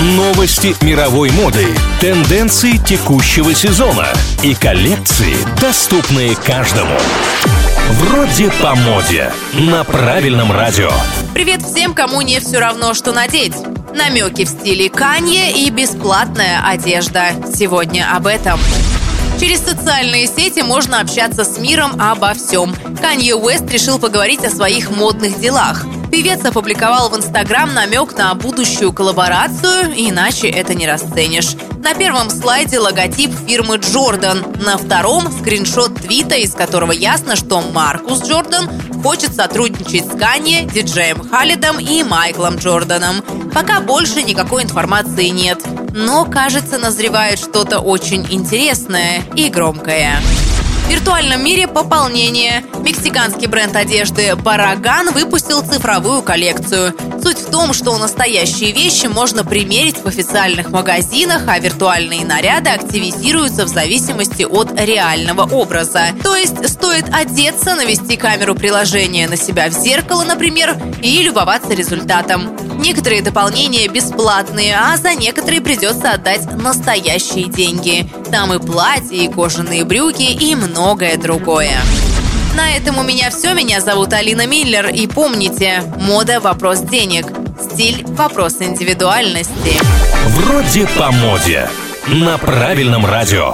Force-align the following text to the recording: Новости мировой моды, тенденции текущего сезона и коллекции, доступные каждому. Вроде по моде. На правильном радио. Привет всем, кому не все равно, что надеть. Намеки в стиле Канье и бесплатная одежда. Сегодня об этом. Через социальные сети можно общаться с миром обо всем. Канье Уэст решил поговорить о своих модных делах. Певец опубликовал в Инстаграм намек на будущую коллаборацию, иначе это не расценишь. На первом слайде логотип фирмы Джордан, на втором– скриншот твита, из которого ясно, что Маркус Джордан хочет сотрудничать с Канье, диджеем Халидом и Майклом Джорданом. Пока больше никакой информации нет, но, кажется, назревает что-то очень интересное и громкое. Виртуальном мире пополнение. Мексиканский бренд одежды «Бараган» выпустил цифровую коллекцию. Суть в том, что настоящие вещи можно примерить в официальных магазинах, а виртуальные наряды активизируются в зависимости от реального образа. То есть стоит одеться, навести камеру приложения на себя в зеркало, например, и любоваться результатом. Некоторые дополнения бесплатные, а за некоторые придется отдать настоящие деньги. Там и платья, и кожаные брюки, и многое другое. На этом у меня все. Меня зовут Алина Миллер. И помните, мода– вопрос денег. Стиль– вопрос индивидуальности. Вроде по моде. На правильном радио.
Новости 0.00 0.76
мировой 0.84 1.32
моды, 1.32 1.66
тенденции 2.00 2.76
текущего 2.76 3.52
сезона 3.52 4.06
и 4.44 4.54
коллекции, 4.54 5.34
доступные 5.60 6.36
каждому. 6.36 6.96
Вроде 7.94 8.48
по 8.62 8.76
моде. 8.76 9.32
На 9.54 9.82
правильном 9.82 10.52
радио. 10.52 10.92
Привет 11.34 11.62
всем, 11.62 11.94
кому 11.94 12.20
не 12.20 12.38
все 12.38 12.60
равно, 12.60 12.94
что 12.94 13.10
надеть. 13.10 13.54
Намеки 13.92 14.44
в 14.44 14.48
стиле 14.48 14.88
Канье 14.88 15.50
и 15.50 15.68
бесплатная 15.70 16.64
одежда. 16.64 17.30
Сегодня 17.52 18.14
об 18.14 18.28
этом. 18.28 18.60
Через 19.40 19.58
социальные 19.58 20.28
сети 20.28 20.60
можно 20.60 21.00
общаться 21.00 21.42
с 21.42 21.58
миром 21.58 22.00
обо 22.00 22.34
всем. 22.34 22.72
Канье 23.02 23.34
Уэст 23.34 23.68
решил 23.68 23.98
поговорить 23.98 24.44
о 24.44 24.50
своих 24.50 24.90
модных 24.90 25.40
делах. 25.40 25.84
Певец 26.18 26.44
опубликовал 26.44 27.10
в 27.10 27.16
Инстаграм 27.16 27.72
намек 27.72 28.18
на 28.18 28.34
будущую 28.34 28.92
коллаборацию, 28.92 29.94
иначе 29.94 30.48
это 30.48 30.74
не 30.74 30.84
расценишь. 30.84 31.54
На 31.80 31.94
первом 31.94 32.28
слайде 32.28 32.80
логотип 32.80 33.30
фирмы 33.46 33.76
Джордан, 33.76 34.44
на 34.66 34.76
втором– 34.78 35.30
скриншот 35.40 35.94
твита, 35.94 36.34
из 36.34 36.54
которого 36.54 36.90
ясно, 36.90 37.36
что 37.36 37.60
Маркус 37.60 38.24
Джордан 38.24 38.68
хочет 39.00 39.32
сотрудничать 39.32 40.06
с 40.12 40.18
Канье, 40.18 40.64
диджеем 40.64 41.22
Халидом 41.22 41.78
и 41.78 42.02
Майклом 42.02 42.56
Джорданом. 42.56 43.22
Пока 43.54 43.78
больше 43.78 44.24
никакой 44.24 44.64
информации 44.64 45.28
нет, 45.28 45.60
но, 45.94 46.24
кажется, 46.24 46.78
назревает 46.78 47.38
что-то 47.38 47.78
очень 47.78 48.26
интересное 48.28 49.22
и 49.36 49.48
громкое. 49.48 50.20
Виртуальном 50.88 51.44
мире 51.44 51.68
пополнение. 51.68 52.64
Мексиканский 52.82 53.46
бренд 53.46 53.76
одежды 53.76 54.34
«Бараган» 54.36 55.12
выпустил 55.12 55.60
цифровую 55.60 56.22
коллекцию. 56.22 56.94
Суть 57.22 57.38
в 57.38 57.50
том, 57.50 57.74
что 57.74 57.98
настоящие 57.98 58.72
вещи 58.72 59.06
можно 59.06 59.44
примерить 59.44 59.98
в 59.98 60.06
официальных 60.06 60.70
магазинах, 60.70 61.42
а 61.46 61.58
виртуальные 61.58 62.24
наряды 62.24 62.70
активизируются 62.70 63.66
в 63.66 63.68
зависимости 63.68 64.44
от 64.44 64.80
реального 64.80 65.42
образа. 65.42 66.06
То 66.22 66.34
есть 66.34 66.66
стоит 66.66 67.04
одеться, 67.12 67.74
навести 67.74 68.16
камеру 68.16 68.54
приложения 68.54 69.28
на 69.28 69.36
себя 69.36 69.68
в 69.68 69.72
зеркало, 69.72 70.24
например, 70.24 70.74
и 71.02 71.22
любоваться 71.22 71.74
результатом. 71.74 72.67
Некоторые 72.78 73.22
дополнения 73.22 73.88
бесплатные, 73.88 74.76
а 74.76 74.96
за 74.96 75.14
некоторые 75.14 75.60
придется 75.60 76.12
отдать 76.12 76.50
настоящие 76.56 77.44
деньги. 77.44 78.08
Там 78.30 78.52
и 78.54 78.58
платья, 78.58 79.16
и 79.16 79.28
кожаные 79.28 79.84
брюки, 79.84 80.22
и 80.22 80.54
многое 80.54 81.16
другое. 81.16 81.76
На 82.54 82.76
этом 82.76 82.98
у 82.98 83.02
меня 83.02 83.30
все. 83.30 83.54
Меня 83.54 83.80
зовут 83.80 84.12
Алина 84.12 84.46
Миллер. 84.46 84.88
И 84.88 85.06
помните, 85.06 85.82
мода– 86.00 86.40
вопрос 86.42 86.80
денег. 86.80 87.26
Стиль– 87.60 88.04
вопрос 88.06 88.56
индивидуальности. 88.60 89.78
Вроде 90.28 90.86
по 90.98 91.12
моде. 91.12 91.68
На 92.06 92.38
правильном 92.38 93.04
радио. 93.04 93.52